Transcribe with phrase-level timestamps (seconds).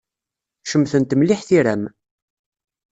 [0.69, 1.83] Cemtent mliḥ tira-m.